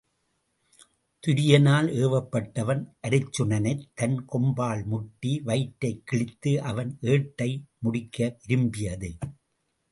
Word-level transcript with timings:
துரியனால் 1.23 1.89
ஏவப்பட்டவன் 1.97 2.81
அருச்சுனனைத் 3.07 3.85
தன் 3.93 4.25
கொம்பால் 4.33 4.83
முட்டி 4.85 5.41
வயிற்றைக் 5.41 6.01
கிழித்து 6.05 6.61
அவன் 6.61 6.97
ஏட்டை 7.01 7.63
முடிக்கவிரும்பியது. 7.83 9.11